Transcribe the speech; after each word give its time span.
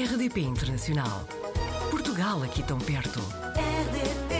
RDP 0.00 0.40
Internacional. 0.40 1.26
Portugal 1.90 2.42
aqui 2.42 2.62
tão 2.62 2.78
perto. 2.78 3.20
RDP 3.52 4.34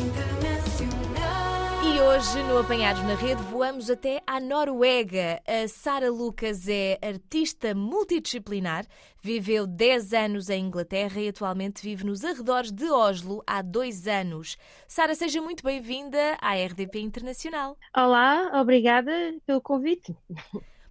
Internacional. 0.00 1.82
E 1.82 2.00
hoje, 2.00 2.40
no 2.44 2.58
Apanhados 2.58 3.02
na 3.02 3.16
Rede, 3.16 3.42
voamos 3.50 3.90
até 3.90 4.22
à 4.24 4.38
Noruega. 4.38 5.42
A 5.44 5.66
Sara 5.66 6.08
Lucas 6.08 6.68
é 6.68 7.00
artista 7.02 7.74
multidisciplinar, 7.74 8.86
viveu 9.20 9.66
10 9.66 10.12
anos 10.12 10.48
em 10.50 10.66
Inglaterra 10.66 11.20
e 11.20 11.30
atualmente 11.30 11.82
vive 11.82 12.04
nos 12.04 12.24
arredores 12.24 12.70
de 12.70 12.88
Oslo 12.88 13.42
há 13.44 13.62
dois 13.62 14.06
anos. 14.06 14.56
Sara, 14.86 15.16
seja 15.16 15.42
muito 15.42 15.64
bem-vinda 15.64 16.38
à 16.40 16.54
RDP 16.54 17.00
Internacional. 17.00 17.76
Olá, 17.92 18.52
obrigada 18.60 19.10
pelo 19.44 19.60
convite. 19.60 20.16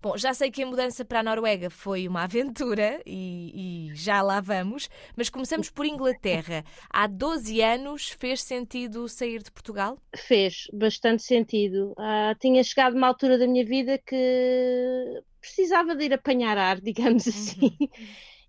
Bom, 0.05 0.15
já 0.15 0.35
sei 0.35 0.51
que 0.51 0.61
a 0.61 0.67
mudança 0.67 1.03
para 1.03 1.21
a 1.21 1.23
Noruega 1.23 1.67
foi 1.67 2.07
uma 2.07 2.21
aventura 2.25 3.01
e, 3.07 3.87
e, 3.89 3.95
já 3.95 4.21
lá 4.21 4.39
vamos, 4.39 4.87
mas 5.15 5.31
começamos 5.31 5.71
por 5.71 5.83
Inglaterra. 5.83 6.63
Há 6.91 7.07
12 7.07 7.59
anos 7.59 8.09
fez 8.09 8.43
sentido 8.43 9.09
sair 9.09 9.41
de 9.41 9.51
Portugal? 9.51 9.97
Fez 10.15 10.67
bastante 10.71 11.23
sentido. 11.23 11.93
Uh, 11.93 12.37
tinha 12.39 12.63
chegado 12.63 12.95
uma 12.95 13.07
altura 13.07 13.39
da 13.39 13.47
minha 13.47 13.65
vida 13.65 13.97
que 13.97 15.23
precisava 15.41 15.95
de 15.95 16.05
ir 16.05 16.13
apanhar 16.13 16.55
ar, 16.55 16.79
digamos 16.85 17.27
assim. 17.27 17.75
Uhum. 17.81 17.89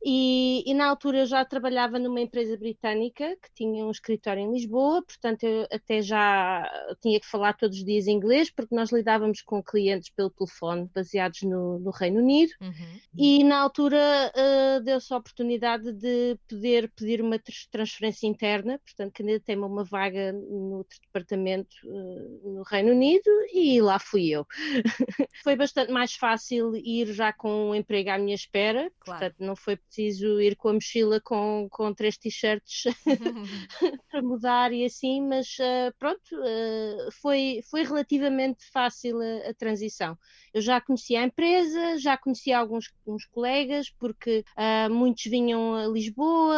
E, 0.08 0.62
e, 0.64 0.72
na 0.72 0.86
altura 0.86 1.18
eu 1.18 1.26
já 1.26 1.44
trabalhava 1.44 1.98
numa 1.98 2.20
empresa 2.20 2.56
britânica 2.56 3.36
que 3.42 3.52
tinha 3.52 3.84
um 3.84 3.90
escritório 3.90 4.40
em 4.40 4.52
Lisboa, 4.52 5.02
portanto 5.02 5.42
eu 5.42 5.66
até 5.68 6.00
já 6.00 6.62
tinha 7.02 7.18
que 7.18 7.26
falar 7.26 7.54
todos 7.54 7.78
os 7.78 7.84
dias 7.84 8.06
inglês, 8.06 8.48
porque 8.48 8.72
nós 8.72 8.92
lidávamos 8.92 9.42
com 9.42 9.60
clientes 9.60 10.08
pelo 10.10 10.30
telefone 10.30 10.88
baseados 10.94 11.42
no, 11.42 11.80
no 11.80 11.90
Reino 11.90 12.20
Unido. 12.20 12.52
Uhum. 12.60 13.00
E 13.18 13.42
na 13.42 13.58
altura 13.58 13.98
uh, 14.32 14.84
deu-se 14.84 15.12
a 15.12 15.16
oportunidade 15.16 15.90
de 15.90 16.38
poder 16.48 16.88
pedir 16.94 17.20
uma 17.20 17.40
transferência 17.72 18.28
interna, 18.28 18.78
portanto, 18.78 19.24
tem 19.44 19.56
uma 19.58 19.82
vaga 19.82 20.32
no 20.32 20.76
outro 20.76 21.00
departamento 21.02 21.74
uh, 21.84 22.52
no 22.54 22.62
Reino 22.62 22.92
Unido, 22.92 23.28
e 23.52 23.80
lá 23.80 23.98
fui 23.98 24.28
eu. 24.28 24.46
foi 25.42 25.56
bastante 25.56 25.90
mais 25.90 26.12
fácil 26.12 26.76
ir 26.76 27.12
já 27.12 27.32
com 27.32 27.70
um 27.70 27.74
emprego 27.74 28.10
à 28.10 28.18
minha 28.18 28.36
espera, 28.36 28.88
claro. 29.00 29.18
portanto, 29.20 29.36
não 29.40 29.56
foi 29.56 29.76
preciso 29.96 30.40
ir 30.40 30.56
com 30.56 30.68
a 30.68 30.72
mochila 30.74 31.20
com, 31.20 31.68
com 31.70 31.94
três 31.94 32.18
t-shirts 32.18 32.84
para 34.10 34.22
mudar 34.22 34.72
e 34.72 34.84
assim, 34.84 35.26
mas 35.26 35.56
uh, 35.58 35.94
pronto, 35.98 36.20
uh, 36.34 37.10
foi, 37.20 37.62
foi 37.70 37.82
relativamente 37.82 38.64
fácil 38.70 39.18
a, 39.20 39.50
a, 39.50 39.54
transição. 39.54 40.18
Eu 40.52 40.60
já 40.60 40.80
conhecia 40.80 41.20
a 41.20 41.24
empresa, 41.24 41.98
já 41.98 42.16
conhecia 42.16 42.58
alguns 42.58 42.92
uns 43.06 43.24
colegas, 43.24 43.88
porque 43.90 44.44
uh, 44.56 44.92
muitos 44.92 45.24
vinham 45.24 45.74
a 45.74 45.86
Lisboa, 45.86 46.56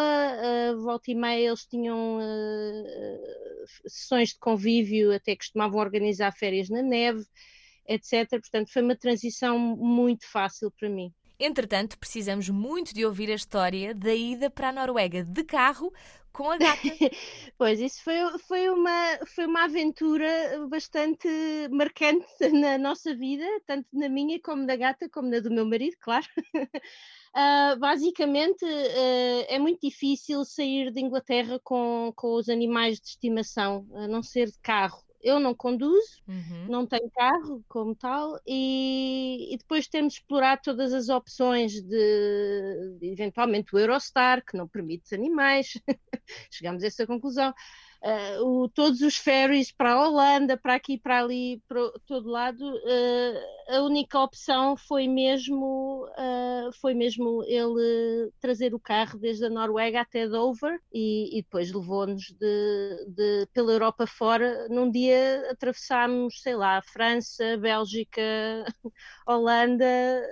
volta 0.80 1.11
e 1.11 1.14
meia 1.14 1.48
eles 1.48 1.67
tinham 1.67 2.19
sessões 3.86 4.30
de 4.30 4.39
convívio, 4.39 5.14
até 5.14 5.36
costumavam 5.36 5.80
organizar 5.80 6.33
férias 6.33 6.69
na 6.69 6.83
neve, 6.83 7.25
etc. 7.86 8.28
Portanto, 8.30 8.73
foi 8.73 8.83
uma 8.83 8.97
transição 8.97 9.58
muito 9.58 10.27
fácil 10.30 10.70
para 10.70 10.89
mim. 10.89 11.12
Entretanto, 11.41 11.98
precisamos 11.98 12.48
muito 12.48 12.92
de 12.92 13.06
ouvir 13.06 13.31
a 13.31 13.34
história 13.34 13.94
da 13.94 14.12
ida 14.12 14.50
para 14.50 14.70
a 14.70 14.72
Noruega 14.72 15.22
de 15.22 15.45
carro 15.45 15.92
com 16.33 16.50
a 16.50 16.56
gata. 16.56 16.83
pois, 17.56 17.80
isso 17.80 18.03
foi, 18.03 18.17
foi, 18.41 18.69
uma, 18.69 19.19
foi 19.27 19.47
uma 19.47 19.64
aventura 19.64 20.27
bastante 20.69 21.28
marcante 21.70 22.27
na 22.53 22.78
nossa 22.78 23.14
vida, 23.14 23.45
tanto 23.67 23.89
na 23.92 24.08
minha 24.08 24.41
como 24.41 24.67
da 24.67 24.77
gata, 24.77 25.08
como 25.08 25.28
na 25.28 25.41
do 25.41 25.50
meu 25.50 25.64
marido, 25.64 25.97
claro. 26.00 26.27
Uh, 26.55 27.78
basicamente, 27.78 28.64
uh, 28.64 29.45
é 29.48 29.58
muito 29.58 29.80
difícil 29.80 30.45
sair 30.45 30.92
de 30.92 31.00
Inglaterra 31.00 31.61
com, 31.62 32.12
com 32.17 32.34
os 32.34 32.48
animais 32.48 33.01
de 33.01 33.08
estimação, 33.08 33.86
a 33.95 34.08
não 34.08 34.23
ser 34.23 34.46
de 34.46 34.58
carro 34.61 35.08
eu 35.20 35.40
não 35.40 35.55
conduzo, 35.55 36.23
uhum. 36.27 36.67
não 36.68 36.86
tenho 36.86 37.11
carro 37.11 37.64
como 37.68 37.95
tal, 37.95 38.39
e, 38.46 39.52
e, 39.52 39.58
depois 39.58 39.89
temos 39.89 40.14
de 40.14 40.20
explorar 40.20 40.61
todas 40.61 40.92
as 40.92 41.08
opções 41.08 41.73
de, 41.83 42.98
de 43.01 43.06
eventualmente 43.12 43.74
o 43.74 43.78
Eurostar, 43.78 44.45
que 44.45 44.57
não 44.57 44.68
permite 44.68 45.14
animais, 45.14 45.73
chegamos 46.51 46.83
a 46.83 46.86
essa 46.86 47.07
conclusão 47.07 47.52
uh, 48.03 48.45
o, 48.45 48.69
todos 48.69 49.01
os 49.01 49.17
ferries 49.17 49.73
para 49.73 49.92
a 49.92 50.09
Holanda, 50.09 50.57
para 50.57 50.75
aqui, 50.75 50.98
para 50.98 51.20
ali, 51.20 51.63
para 51.69 51.91
todo 52.07 52.29
lado, 52.29 52.63
uh, 52.63 53.77
a 53.77 53.83
única 53.83 54.19
opção 54.19 54.77
foi 54.77 55.07
mesmo, 55.09 56.07
uh, 56.07 56.73
foi 56.81 56.95
mesmo 56.95 57.42
ele 57.45 58.31
trazer 58.41 58.75
o 58.75 58.81
carro 58.81 59.19
desde 59.19 59.45
a 59.45 59.51
Noruega 59.51 60.01
até 60.01 60.27
Dover 60.29 60.81
e, 60.92 61.39
e 61.39 61.42
depois 61.42 61.73
levou-nos 61.73 62.33
de, 62.33 63.07
de, 63.08 63.47
pela 63.53 63.73
Europa 63.73 64.07
fora. 64.07 64.69
Num 64.69 64.91
dia 64.91 65.51
atravessámos, 65.51 66.41
sei 66.42 66.55
lá, 66.55 66.81
França, 66.83 67.57
Bélgica, 67.58 68.23
Holanda, 69.27 69.87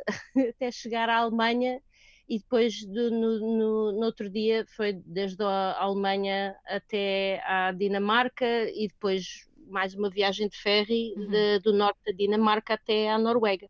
até 0.51 0.71
chegar 0.71 1.09
à 1.09 1.19
Alemanha 1.19 1.81
e 2.29 2.39
depois 2.39 2.75
de, 2.75 3.11
no, 3.11 3.39
no, 3.39 3.93
no, 3.93 4.05
outro 4.05 4.29
dia 4.29 4.65
foi 4.77 4.93
desde 4.93 5.43
a 5.43 5.77
Alemanha 5.79 6.57
até 6.67 7.41
à 7.45 7.73
Dinamarca 7.73 8.69
e 8.71 8.89
depois 8.89 9.47
mais 9.69 9.95
uma 9.95 10.11
viagem 10.11 10.49
de 10.49 10.57
ferry 10.57 11.13
uhum. 11.17 11.29
de, 11.29 11.59
do 11.61 11.73
norte 11.73 11.99
da 12.07 12.13
Dinamarca 12.13 12.75
até 12.75 13.11
à 13.11 13.19
Noruega. 13.19 13.69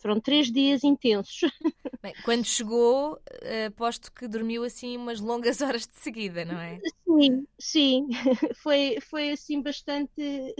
Foram 0.00 0.18
três 0.18 0.50
dias 0.50 0.82
intensos. 0.82 1.40
Bem, 2.02 2.14
quando 2.24 2.46
chegou, 2.46 3.20
aposto 3.66 4.10
que 4.10 4.26
dormiu 4.26 4.64
assim 4.64 4.96
umas 4.96 5.20
longas 5.20 5.60
horas 5.60 5.86
de 5.86 5.96
seguida, 5.96 6.44
não 6.44 6.58
é? 6.58 6.80
Sim, 7.04 7.46
sim. 7.58 8.08
Foi, 8.62 8.98
foi 9.02 9.32
assim 9.32 9.60
bastante. 9.60 10.54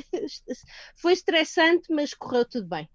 Foi 0.96 1.14
estressante, 1.14 1.90
mas 1.90 2.12
correu 2.12 2.44
tudo 2.44 2.66
bem. 2.68 2.88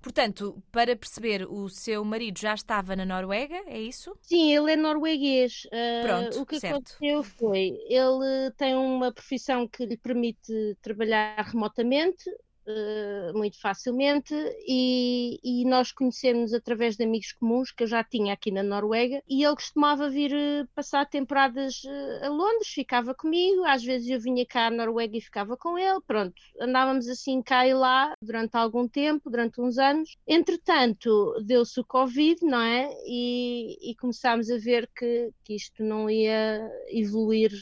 Portanto, 0.00 0.62
para 0.70 0.94
perceber, 0.96 1.46
o 1.48 1.68
seu 1.68 2.04
marido 2.04 2.38
já 2.38 2.54
estava 2.54 2.94
na 2.94 3.04
Noruega, 3.04 3.62
é 3.66 3.80
isso? 3.80 4.16
Sim, 4.22 4.54
ele 4.54 4.72
é 4.72 4.76
norueguês. 4.76 5.64
Uh, 5.66 6.06
Pronto, 6.06 6.40
o 6.42 6.46
que 6.46 6.60
certo. 6.60 6.74
aconteceu 6.74 7.22
foi, 7.22 7.76
ele 7.88 8.50
tem 8.56 8.74
uma 8.74 9.12
profissão 9.12 9.66
que 9.66 9.84
lhe 9.84 9.96
permite 9.96 10.76
trabalhar 10.80 11.36
remotamente, 11.44 12.24
uh, 12.68 13.36
muito 13.36 13.60
facilmente 13.60 14.34
e, 14.66 15.38
e, 15.42 15.64
nós 15.64 15.90
conhecemos 15.92 16.52
através 16.52 16.96
de 16.96 17.04
amigos 17.04 17.32
comuns 17.32 17.72
que 17.72 17.82
eu 17.82 17.86
já 17.86 18.04
tinha 18.04 18.34
aqui 18.34 18.50
na 18.50 18.62
Noruega 18.62 19.22
e 19.28 19.44
ele 19.44 19.54
costumava 19.54 20.08
vir 20.08 20.32
uh, 20.32 20.68
passar 20.74 21.06
temporadas 21.06 21.82
uh, 21.84 22.26
a 22.26 22.28
Londres, 22.28 22.68
ficava 22.68 23.14
comigo, 23.14 23.64
às 23.64 23.82
vezes 23.82 24.08
eu 24.08 24.20
vinha 24.20 24.44
cá 24.46 24.66
à 24.66 24.70
Noruega 24.70 25.16
e 25.16 25.20
ficava 25.20 25.56
com 25.56 25.78
ele, 25.78 26.00
pronto, 26.06 26.34
andávamos 26.60 27.08
assim 27.08 27.42
cá 27.42 27.66
e 27.66 27.74
lá 27.74 28.12
durante 28.20 28.56
algum 28.56 28.86
tempo, 28.86 29.30
durante 29.30 29.60
uns 29.60 29.78
anos. 29.78 30.16
Entretanto, 30.26 31.34
deu-se 31.44 31.80
o 31.80 31.84
Covid, 31.84 32.44
não 32.44 32.60
é? 32.60 32.90
E, 33.06 33.90
e 33.90 33.94
começámos 33.96 34.50
a 34.50 34.58
ver 34.58 34.88
que, 34.96 35.30
que 35.44 35.54
isto 35.54 35.82
não 35.82 36.10
ia 36.10 36.60
evoluir 36.88 37.52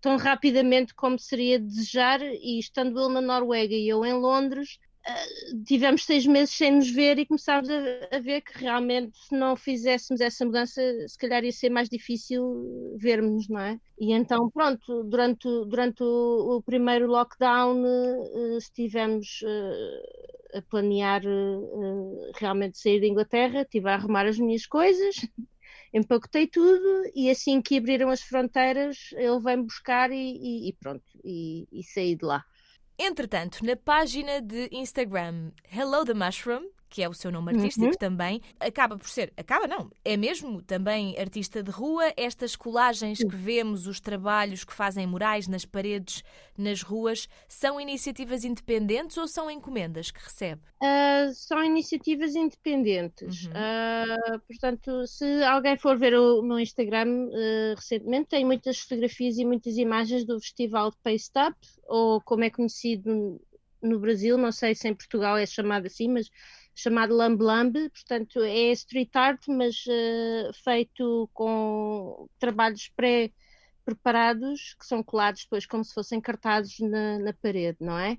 tão 0.00 0.16
rapidamente 0.16 0.94
como 0.94 1.18
seria 1.18 1.58
desejar, 1.58 2.20
e 2.22 2.58
estando 2.58 2.98
ele 2.98 3.14
na 3.14 3.20
Noruega 3.20 3.74
e 3.74 3.88
eu 3.88 4.04
em 4.04 4.14
Londres, 4.14 4.78
uh, 5.06 5.64
tivemos 5.64 6.04
seis 6.04 6.26
meses 6.26 6.54
sem 6.54 6.72
nos 6.72 6.90
ver 6.90 7.18
e 7.18 7.26
começámos 7.26 7.68
a, 7.70 8.16
a, 8.16 8.20
ver 8.20 8.42
que 8.42 8.58
realmente 8.58 9.16
se 9.16 9.36
não 9.36 9.56
fizéssemos 9.56 10.20
essa 10.20 10.44
mudança, 10.44 10.80
se 11.06 11.18
calhar 11.18 11.44
ia 11.44 11.52
ser 11.52 11.70
mais 11.70 11.88
difícil 11.88 12.96
vermos, 12.98 13.48
não 13.48 13.60
é? 13.60 13.78
E 13.98 14.12
então, 14.12 14.50
pronto, 14.50 15.04
durante, 15.04 15.48
durante 15.66 16.02
o, 16.02 16.56
o 16.56 16.62
primeiro 16.62 17.06
lockdown 17.06 17.82
uh, 17.82 18.58
estivemos 18.58 19.40
uh, 19.42 20.58
a 20.58 20.62
planear 20.62 21.20
realmente 22.36 22.78
sair 22.78 23.00
da 23.00 23.06
Inglaterra, 23.06 23.62
estive 23.62 23.88
a 23.90 23.94
arrumar 23.94 24.26
as 24.26 24.38
minhas 24.38 24.66
coisas 24.66 25.16
empacotei 25.92 26.46
tudo 26.46 27.10
e 27.14 27.30
assim 27.30 27.60
que 27.62 27.78
abriram 27.78 28.10
as 28.10 28.20
fronteiras 28.20 29.10
ele 29.12 29.40
veio-me 29.40 29.64
buscar 29.64 30.10
e, 30.10 30.68
e, 30.68 30.72
pronto, 30.74 31.04
e, 31.24 31.66
e 31.72 31.82
saí 31.82 32.14
de 32.14 32.24
lá. 32.24 32.44
Entretanto, 32.98 33.64
na 33.64 33.76
página 33.76 34.40
de 34.40 34.68
Instagram 34.72 35.52
Hello 35.70 36.04
the 36.04 36.14
Mushroom, 36.14 36.68
que 36.88 37.02
é 37.02 37.08
o 37.08 37.14
seu 37.14 37.30
nome 37.30 37.52
artístico 37.52 37.86
uhum. 37.86 37.92
também, 37.92 38.40
acaba 38.58 38.96
por 38.96 39.08
ser, 39.08 39.32
acaba 39.36 39.66
não, 39.66 39.90
é 40.04 40.16
mesmo 40.16 40.62
também 40.62 41.18
artista 41.18 41.62
de 41.62 41.70
rua. 41.70 42.12
Estas 42.16 42.56
colagens 42.56 43.18
que 43.18 43.36
vemos, 43.36 43.86
os 43.86 44.00
trabalhos 44.00 44.64
que 44.64 44.72
fazem 44.72 45.06
murais 45.06 45.46
nas 45.46 45.64
paredes, 45.64 46.22
nas 46.56 46.82
ruas, 46.82 47.28
são 47.48 47.80
iniciativas 47.80 48.44
independentes 48.44 49.16
ou 49.16 49.28
são 49.28 49.50
encomendas 49.50 50.10
que 50.10 50.22
recebe? 50.22 50.62
Uh, 50.82 51.32
são 51.34 51.62
iniciativas 51.62 52.34
independentes. 52.34 53.44
Uhum. 53.44 53.50
Uh, 53.52 54.40
portanto, 54.46 55.06
se 55.06 55.42
alguém 55.44 55.76
for 55.76 55.98
ver 55.98 56.14
o 56.14 56.42
meu 56.42 56.58
Instagram 56.58 57.26
uh, 57.26 57.74
recentemente, 57.76 58.30
tem 58.30 58.44
muitas 58.44 58.78
fotografias 58.78 59.38
e 59.38 59.44
muitas 59.44 59.76
imagens 59.76 60.24
do 60.24 60.40
Festival 60.40 60.90
de 60.90 60.96
Paste 61.02 61.38
Up, 61.38 61.56
ou 61.86 62.20
como 62.20 62.44
é 62.44 62.50
conhecido 62.50 63.40
no 63.82 63.98
Brasil, 63.98 64.36
não 64.36 64.52
sei 64.52 64.74
se 64.74 64.88
em 64.88 64.94
Portugal 64.94 65.36
é 65.36 65.46
chamado 65.46 65.86
assim, 65.86 66.08
mas 66.08 66.28
chamado 66.78 67.12
Lamb 67.14 67.42
Lamb, 67.42 67.90
portanto 67.90 68.40
é 68.40 68.70
street 68.70 69.10
art, 69.14 69.48
mas 69.48 69.84
uh, 69.86 70.52
feito 70.62 71.28
com 71.34 72.28
trabalhos 72.38 72.88
pré 72.94 73.32
preparados 73.84 74.76
que 74.78 74.86
são 74.86 75.02
colados 75.02 75.42
depois 75.42 75.66
como 75.66 75.82
se 75.84 75.94
fossem 75.94 76.20
cartazes 76.20 76.78
na, 76.78 77.18
na 77.18 77.32
parede, 77.32 77.78
não 77.80 77.98
é? 77.98 78.18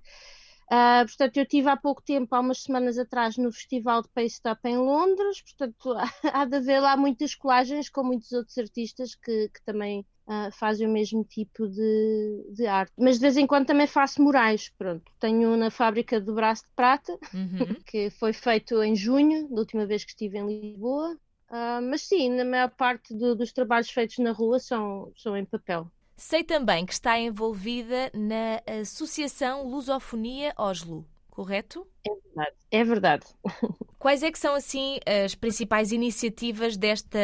Uh, 0.72 1.04
portanto, 1.04 1.38
eu 1.38 1.46
tive 1.48 1.68
há 1.68 1.76
pouco 1.76 2.02
tempo, 2.04 2.36
há 2.36 2.40
umas 2.40 2.62
semanas 2.62 3.00
atrás, 3.00 3.38
no 3.38 3.52
Festival 3.52 4.04
de 4.04 4.10
Paste 4.10 4.48
Up 4.48 4.60
em 4.66 4.78
Londres, 4.78 5.42
portanto, 5.42 5.96
há 6.32 6.46
de 6.46 6.58
haver 6.58 6.80
lá 6.80 6.96
muitas 6.96 7.34
colagens 7.34 7.90
com 7.90 8.04
muitos 8.04 8.32
outros 8.32 8.56
artistas 8.56 9.16
que, 9.16 9.50
que 9.50 9.64
também 9.66 10.06
uh, 10.28 10.52
fazem 10.52 10.88
o 10.88 10.92
mesmo 10.92 11.24
tipo 11.24 11.68
de, 11.68 12.46
de, 12.54 12.68
arte. 12.68 12.94
Mas 13.00 13.16
de 13.16 13.22
vez 13.22 13.36
em 13.36 13.48
quando 13.48 13.66
também 13.66 13.88
faço 13.88 14.22
murais, 14.22 14.72
pronto. 14.78 15.12
Tenho 15.20 15.58
na 15.58 15.72
fábrica 15.72 16.22
do 16.22 16.36
Braço 16.36 16.62
de 16.64 16.70
Prata, 16.76 17.18
uhum. 17.34 17.76
que 17.88 18.12
foi 18.12 18.32
feito 18.32 18.82
em 18.84 18.96
junho, 18.96 19.50
da 19.50 19.62
última 19.62 19.88
vez 19.88 20.04
que 20.04 20.12
estive 20.12 20.38
em 20.38 20.46
Lisboa. 20.46 21.18
Uh, 21.50 21.82
mas 21.90 22.04
sim, 22.04 22.30
na 22.30 22.46
maior 22.46 22.70
parte 22.70 23.12
do, 23.12 23.36
dos 23.36 23.52
trabalhos 23.52 23.90
feitos 23.90 24.20
na 24.20 24.32
rua 24.32 24.60
são, 24.60 25.12
são 25.18 25.36
em 25.36 25.46
papel. 25.46 25.92
Sei 26.20 26.44
também 26.44 26.86
que 26.86 26.92
está 26.92 27.18
envolvida 27.18 28.12
na 28.14 28.62
Associação 28.82 29.66
Lusofonia 29.66 30.54
Oslo, 30.58 31.08
correto? 31.30 31.88
É 32.06 32.12
verdade. 32.14 32.56
É 32.70 32.84
verdade. 32.84 33.26
Quais 33.98 34.22
é 34.22 34.30
que 34.30 34.38
são, 34.38 34.54
assim, 34.54 35.00
as 35.06 35.34
principais 35.34 35.94
iniciativas 35.94 36.76
desta 36.76 37.20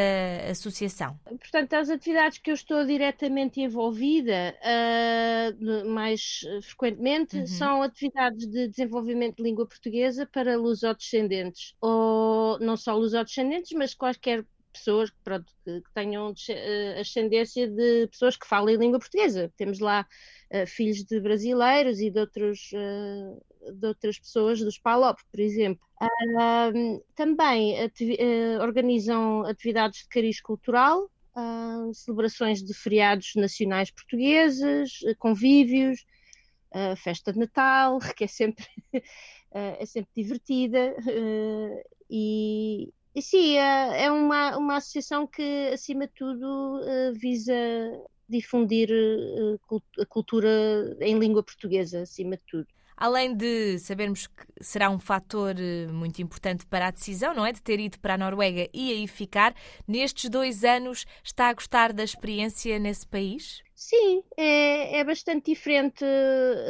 associação? 0.50 1.18
Portanto, 1.24 1.74
as 1.74 1.90
atividades 1.90 2.38
que 2.38 2.50
eu 2.50 2.54
estou 2.54 2.84
diretamente 2.86 3.60
envolvida, 3.60 4.54
uh, 4.62 5.90
mais 5.90 6.40
frequentemente, 6.62 7.38
uhum. 7.38 7.46
são 7.46 7.82
atividades 7.82 8.46
de 8.46 8.68
desenvolvimento 8.68 9.36
de 9.36 9.42
língua 9.42 9.66
portuguesa 9.66 10.26
para 10.26 10.56
lusodescendentes. 10.56 11.74
Ou 11.82 12.58
não 12.60 12.76
só 12.78 12.94
lusodescendentes, 12.94 13.72
mas 13.72 13.94
quaisquer 13.94 14.44
pessoas 14.76 15.10
pronto, 15.24 15.52
que, 15.64 15.80
que, 15.80 15.92
tenham 15.94 16.30
uh, 16.30 17.00
ascendência 17.00 17.68
de 17.68 18.06
pessoas 18.08 18.36
que 18.36 18.46
falem 18.46 18.76
língua 18.76 18.98
portuguesa. 18.98 19.52
Temos 19.56 19.78
lá 19.78 20.06
uh, 20.52 20.66
filhos 20.66 21.04
de 21.04 21.20
brasileiros 21.20 22.00
e 22.00 22.10
de, 22.10 22.20
outros, 22.20 22.70
uh, 22.72 23.72
de 23.72 23.86
outras 23.86 24.18
pessoas 24.18 24.60
dos 24.60 24.78
PALOP, 24.78 25.20
por 25.30 25.40
exemplo. 25.40 25.84
também 27.14 27.80
ati 27.82 28.18
organizam 28.60 29.44
atividades 29.46 30.00
de 30.00 30.08
cariz 30.08 30.40
cultural, 30.40 31.10
celebrações 31.94 32.62
de 32.62 32.74
feriados 32.74 33.34
nacionais 33.34 33.90
portugueses, 33.90 35.00
convívios, 35.18 36.04
festa 36.98 37.32
de 37.32 37.38
Natal, 37.38 37.98
que 38.16 38.24
é 38.24 38.26
sempre, 38.26 38.66
é 39.52 39.86
sempre 39.86 40.10
divertida. 40.14 40.94
e, 42.10 42.92
e 43.16 43.22
sim, 43.22 43.56
é, 43.56 44.04
é 44.04 44.10
uma, 44.12 44.58
uma 44.58 44.76
associação 44.76 45.26
que, 45.26 45.70
acima 45.72 46.06
de 46.06 46.12
tudo, 46.12 46.82
eh, 46.84 47.12
visa 47.12 47.54
difundir 48.28 48.90
eh, 48.90 50.02
a 50.02 50.04
cultura 50.04 50.94
em 51.00 51.18
língua 51.18 51.42
portuguesa, 51.42 52.02
acima 52.02 52.36
de 52.36 52.42
tudo. 52.46 52.66
Além 52.94 53.34
de 53.34 53.78
sabermos 53.78 54.26
que 54.26 54.44
será 54.60 54.90
um 54.90 54.98
fator 54.98 55.54
eh, 55.58 55.86
muito 55.90 56.20
importante 56.20 56.66
para 56.66 56.88
a 56.88 56.90
decisão, 56.90 57.32
não 57.32 57.46
é? 57.46 57.52
De 57.52 57.62
ter 57.62 57.80
ido 57.80 57.98
para 58.00 58.14
a 58.14 58.18
Noruega 58.18 58.68
e 58.70 58.92
aí 58.92 59.08
ficar, 59.08 59.54
nestes 59.88 60.28
dois 60.28 60.62
anos 60.62 61.06
está 61.24 61.48
a 61.48 61.54
gostar 61.54 61.94
da 61.94 62.04
experiência 62.04 62.78
nesse 62.78 63.06
país? 63.06 63.62
Sim, 63.76 64.22
é, 64.38 65.00
é 65.00 65.04
bastante 65.04 65.52
diferente 65.52 66.02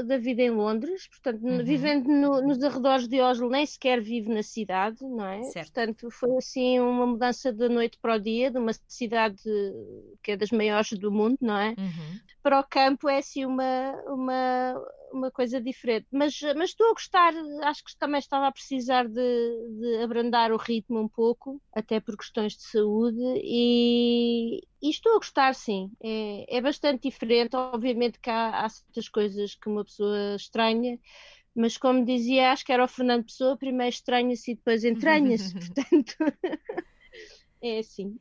da 0.06 0.19
vida 0.19 0.43
em 0.43 0.50
Londres. 0.50 1.06
Portanto, 1.06 1.41
uhum. 1.44 1.64
vivendo 1.64 2.08
no, 2.08 2.43
nos 2.43 2.61
arredores 2.61 3.06
de 3.06 3.20
Oslo, 3.20 3.49
nem 3.49 3.64
sequer 3.64 4.03
vive 4.03 4.29
na 4.29 4.43
cidade, 4.43 4.99
não 5.03 5.25
é? 5.25 5.43
Certo. 5.44 5.73
Portanto, 5.73 6.11
foi 6.11 6.37
assim 6.37 6.81
uma 6.81 7.06
mudança 7.06 7.53
da 7.53 7.69
noite 7.69 7.97
para 8.03 8.17
o 8.17 8.19
dia, 8.19 8.50
de 8.50 8.58
uma 8.58 8.73
cidade 8.88 9.41
que 10.20 10.32
é 10.32 10.37
das 10.37 10.50
maiores 10.50 10.91
do 10.99 11.12
mundo, 11.12 11.38
não 11.41 11.56
é? 11.56 11.69
Uhum. 11.79 12.20
Para 12.43 12.58
o 12.58 12.64
campo 12.64 13.09
é 13.09 13.19
assim 13.19 13.44
uma, 13.44 13.93
uma, 14.09 14.75
uma 15.12 15.31
coisa 15.31 15.61
diferente. 15.61 16.06
Mas, 16.11 16.41
mas 16.56 16.70
estou 16.70 16.88
a 16.91 16.93
gostar, 16.93 17.32
acho 17.62 17.85
que 17.85 17.97
também 17.97 18.19
estava 18.19 18.47
a 18.47 18.52
precisar 18.52 19.06
de, 19.06 19.14
de 19.14 20.02
abrandar 20.02 20.52
o 20.52 20.56
ritmo 20.56 21.00
um 21.00 21.09
pouco, 21.09 21.61
até 21.73 22.00
por 22.00 22.17
questões 22.17 22.55
de 22.55 22.62
saúde, 22.62 23.20
e, 23.43 24.61
e 24.82 24.91
estou 24.91 25.12
a 25.12 25.19
gostar, 25.19 25.55
sim. 25.55 25.91
É, 26.02 26.59
é 26.59 26.61
bastante 26.61 26.96
diferente. 27.03 27.57
Obviamente 27.57 28.19
que 28.21 28.31
há, 28.31 28.65
há 28.65 28.69
certas 28.69 29.09
coisas 29.09 29.55
que 29.55 29.69
uma 29.69 29.85
pessoa 29.85 30.37
estranha, 30.37 30.99
mas 31.55 31.77
como 31.77 32.05
dizia, 32.05 32.53
acho 32.53 32.65
que 32.65 32.73
era 32.73 32.85
o 32.85 32.89
Fernando 32.89 33.25
Pessoa, 33.25 33.57
primeiro 33.57 33.95
estranha-se 33.95 34.53
e 34.53 34.55
depois 34.55 34.85
entranha-se. 34.85 35.53
Portanto. 35.59 36.15
É 37.63 37.79
assim. 37.79 38.19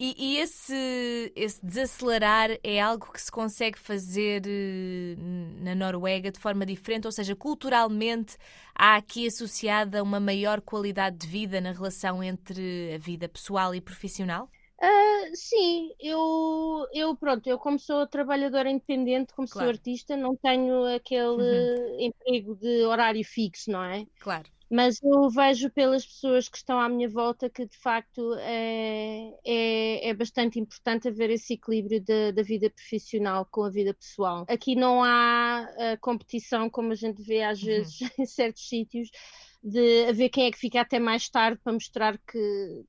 E, 0.00 0.14
e, 0.16 0.38
esse, 0.38 1.32
esse 1.36 1.64
desacelerar 1.64 2.50
é 2.64 2.80
algo 2.80 3.12
que 3.12 3.20
se 3.20 3.30
consegue 3.30 3.78
fazer 3.78 4.42
eh, 4.46 5.14
na 5.60 5.74
Noruega 5.74 6.32
de 6.32 6.40
forma 6.40 6.64
diferente? 6.64 7.04
Ou 7.04 7.12
seja, 7.12 7.36
culturalmente 7.36 8.36
há 8.74 8.96
aqui 8.96 9.26
associada 9.26 10.02
uma 10.02 10.18
maior 10.18 10.60
qualidade 10.62 11.18
de 11.18 11.26
vida 11.26 11.60
na 11.60 11.72
relação 11.72 12.22
entre 12.22 12.94
a 12.94 12.98
vida 12.98 13.28
pessoal 13.28 13.74
e 13.74 13.80
profissional? 13.80 14.50
Uh, 14.80 15.34
sim, 15.34 15.90
eu, 15.98 16.86
eu 16.92 17.16
pronto, 17.16 17.46
eu 17.48 17.58
como 17.58 17.78
sou 17.78 18.06
trabalhadora 18.06 18.70
independente, 18.70 19.34
como 19.34 19.48
claro. 19.48 19.66
sou 19.66 19.72
artista, 19.72 20.16
não 20.16 20.36
tenho 20.36 20.84
aquele 20.94 21.26
uhum. 21.26 22.00
emprego 22.00 22.54
de 22.54 22.84
horário 22.84 23.24
fixo, 23.24 23.72
não 23.72 23.82
é? 23.82 24.06
Claro. 24.20 24.48
Mas 24.70 25.02
eu 25.02 25.30
vejo 25.30 25.70
pelas 25.70 26.04
pessoas 26.06 26.48
que 26.48 26.58
estão 26.58 26.78
à 26.78 26.88
minha 26.88 27.08
volta 27.08 27.48
que 27.48 27.64
de 27.64 27.76
facto 27.78 28.34
é, 28.38 29.32
é, 29.44 30.10
é 30.10 30.14
bastante 30.14 30.60
importante 30.60 31.08
haver 31.08 31.30
esse 31.30 31.54
equilíbrio 31.54 32.04
da, 32.04 32.32
da, 32.32 32.42
vida 32.42 32.68
profissional 32.68 33.48
com 33.50 33.64
a 33.64 33.70
vida 33.70 33.94
pessoal. 33.94 34.44
Aqui 34.46 34.76
não 34.76 35.02
há 35.02 35.66
uh, 35.72 36.00
competição 36.00 36.68
como 36.68 36.92
a 36.92 36.94
gente 36.94 37.22
vê 37.22 37.42
às 37.42 37.60
uhum. 37.60 37.66
vezes 37.66 37.98
em 38.18 38.26
certos 38.26 38.68
sítios 38.68 39.08
de 39.62 40.12
ver 40.12 40.28
quem 40.28 40.46
é 40.46 40.50
que 40.50 40.58
fica 40.58 40.80
até 40.80 40.98
mais 40.98 41.28
tarde 41.28 41.60
para 41.62 41.72
mostrar 41.72 42.16
que, 42.18 42.38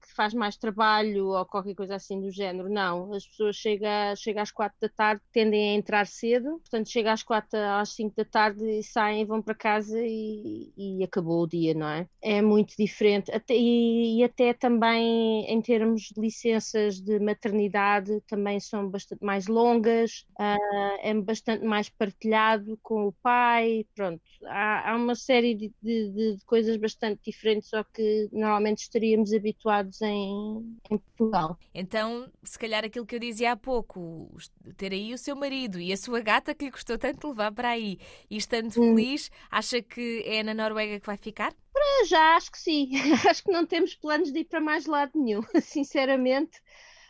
que, 0.02 0.16
faz 0.16 0.34
mais 0.34 0.56
trabalho 0.56 1.28
ou 1.28 1.46
qualquer 1.46 1.76
coisa 1.76 1.96
assim 1.96 2.22
do 2.22 2.32
género. 2.32 2.70
Não, 2.70 3.14
as 3.14 3.26
pessoas 3.26 3.56
chegam, 3.56 4.16
chegam 4.16 4.44
às 4.44 4.52
quatro 4.52 4.78
da 4.80 4.90
tarde, 4.90 5.22
tendem 5.32 5.72
a 5.72 5.78
entrar 5.78 6.06
cedo, 6.08 6.60
portanto 6.60 6.90
chegam 6.90 7.12
às 7.12 7.24
quatro, 7.24 7.60
às 7.60 7.90
cinco 7.90 8.16
da 8.16 8.26
tarde 8.26 8.64
e 8.64 8.84
saem, 8.84 9.26
vão 9.26 9.42
para 9.42 9.56
casa 9.56 10.00
e, 10.02 10.72
e 10.78 11.04
acabou 11.04 11.44
o 11.44 11.48
dia, 11.48 11.74
não 11.74 11.88
é? 11.88 12.08
É 12.22 12.42
muito 12.42 12.76
diferente. 12.78 13.32
Até, 13.32 13.56
e, 13.56 14.20
e, 14.20 14.24
até 14.24 14.54
também 14.54 15.46
em 15.52 15.62
termos 15.62 16.04
de 16.16 16.22
licenças 16.22 17.02
de 17.02 17.20
maternidade 17.20 18.22
também 18.28 18.60
são 18.60 18.88
bastante 18.90 19.24
mais 19.24 19.48
longas, 19.48 20.26
uh, 20.40 21.00
é 21.02 21.14
bastante 21.16 21.66
mais 21.66 21.90
partilhado 21.90 22.78
com 22.84 23.08
o 23.08 23.14
pai, 23.24 23.86
pronto. 23.96 24.22
Há, 24.46 24.92
há 24.92 24.96
uma 24.96 25.16
série 25.16 25.56
de, 25.56 25.74
de, 25.82 26.36
de 26.38 26.46
coisas 26.46 26.59
coisas 26.60 26.76
bastante 26.76 27.22
diferentes 27.24 27.74
ao 27.74 27.86
que 27.86 28.28
normalmente 28.34 28.80
estaríamos 28.80 29.34
habituados 29.34 30.02
em, 30.02 30.78
em, 30.92 30.98
Portugal. 30.98 31.58
Então, 31.74 32.30
se 32.44 32.60
calhar 32.60 32.84
aquilo 32.84 33.06
que 33.06 33.16
eu 33.16 33.20
dizia 33.20 33.54
há 33.54 33.56
pouco, 33.56 34.30
ter 34.76 34.92
aí 34.92 35.14
o 35.14 35.18
seu 35.18 35.38
marido 35.38 35.80
e 35.80 35.94
a 35.94 35.98
sua 35.98 36.20
gata 36.20 36.54
que 36.54 36.66
lhe 36.66 36.72
custou 36.72 36.98
tanto 36.98 37.30
levar 37.30 37.54
para 37.54 37.70
aí 37.70 37.98
e 38.30 38.36
estando 38.36 38.68
hum. 38.68 38.72
feliz, 38.72 39.32
acha 39.50 39.82
que 39.82 40.24
é 40.26 40.44
na 40.44 40.54
Noruega 40.54 41.00
que 41.00 41.06
vai 41.06 41.18
ficar? 41.18 41.54
Para 41.72 42.06
já, 42.06 42.36
acho 42.36 42.52
que 42.52 42.60
sim. 42.60 42.90
acho 43.30 43.42
que 43.42 43.52
não 43.52 43.66
temos 43.66 43.96
planos 43.96 44.34
de 44.34 44.40
ir 44.40 44.46
para 44.46 44.60
mais 44.60 44.86
lado 44.86 45.12
nenhum, 45.16 45.42
sinceramente. 45.62 46.62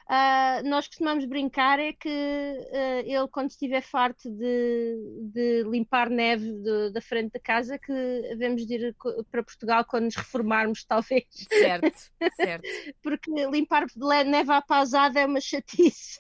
Uh, 0.09 0.67
nós 0.67 0.87
costumamos 0.87 1.23
brincar 1.25 1.79
é 1.79 1.93
que 1.93 2.09
uh, 2.09 2.99
ele, 3.05 3.27
quando 3.31 3.51
estiver 3.51 3.81
farto 3.83 4.27
de, 4.27 4.97
de 5.31 5.63
limpar 5.69 6.09
neve 6.09 6.51
de, 6.51 6.91
da 6.91 6.99
frente 6.99 7.33
da 7.33 7.39
casa, 7.39 7.77
que 7.77 7.93
devemos 7.93 8.65
de 8.65 8.73
ir 8.73 8.95
para 9.29 9.43
Portugal 9.43 9.85
quando 9.85 10.05
nos 10.05 10.15
reformarmos, 10.15 10.83
talvez. 10.89 11.25
Certo, 11.47 12.11
certo. 12.35 12.67
Porque 13.03 13.29
limpar 13.51 13.85
neve 14.25 14.51
à 14.51 14.63
pausada 14.63 15.19
é 15.19 15.27
uma 15.27 15.39
chatice. 15.39 16.17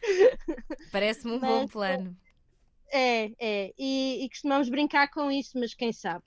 Parece-me 0.90 1.34
um 1.34 1.40
mas, 1.40 1.50
bom 1.50 1.68
plano. 1.68 2.16
É, 2.90 3.30
é. 3.38 3.74
E, 3.78 4.24
e 4.24 4.28
costumamos 4.30 4.70
brincar 4.70 5.10
com 5.10 5.30
isso, 5.30 5.58
mas 5.58 5.74
quem 5.74 5.92
sabe? 5.92 6.24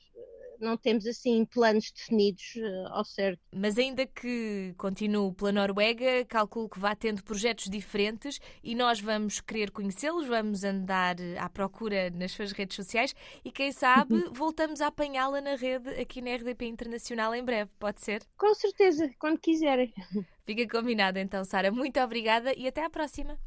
Não 0.59 0.77
temos 0.77 1.05
assim 1.05 1.45
planos 1.45 1.91
definidos 1.91 2.55
uh, 2.55 2.87
ao 2.89 3.05
certo. 3.05 3.39
Mas 3.53 3.77
ainda 3.77 4.05
que 4.05 4.73
continue 4.77 5.33
pela 5.33 5.51
Noruega, 5.51 6.25
calculo 6.25 6.69
que 6.69 6.79
vá 6.79 6.95
tendo 6.95 7.23
projetos 7.23 7.69
diferentes 7.69 8.39
e 8.63 8.75
nós 8.75 8.99
vamos 8.99 9.39
querer 9.39 9.71
conhecê-los, 9.71 10.27
vamos 10.27 10.63
andar 10.63 11.19
eh, 11.19 11.37
à 11.37 11.49
procura 11.49 12.09
nas 12.09 12.31
suas 12.31 12.51
redes 12.51 12.75
sociais 12.75 13.15
e 13.43 13.51
quem 13.51 13.71
sabe 13.71 14.25
voltamos 14.31 14.81
a 14.81 14.87
apanhá-la 14.87 15.41
na 15.41 15.55
rede 15.55 15.89
aqui 15.89 16.21
na 16.21 16.35
RDP 16.35 16.65
Internacional 16.65 17.33
em 17.33 17.43
breve, 17.43 17.69
pode 17.79 18.01
ser? 18.01 18.23
Com 18.37 18.53
certeza, 18.53 19.09
quando 19.19 19.39
quiserem. 19.39 19.93
Fica 20.45 20.67
combinado 20.67 21.19
então, 21.19 21.43
Sara. 21.43 21.71
Muito 21.71 21.99
obrigada 21.99 22.53
e 22.55 22.67
até 22.67 22.83
à 22.83 22.89
próxima. 22.89 23.37